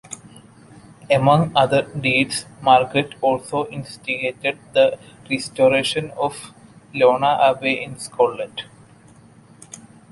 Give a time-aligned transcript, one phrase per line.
[1.11, 4.97] Among other deeds, Margaret also instigated the
[5.29, 6.55] restoration of
[6.95, 8.63] Iona Abbey in Scotland.